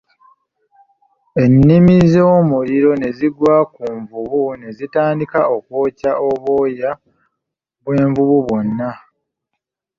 Ennimi 1.43 1.95
z'omuliro 2.13 2.91
ne 2.97 3.09
zigwa 3.17 3.55
ku 3.73 3.83
nvubu 3.99 4.41
ne 4.61 4.69
zitandika 4.77 5.39
okwokya 5.55 6.11
obwoya 6.27 6.91
bw'envubu 7.83 8.37
bwonna. 8.47 8.89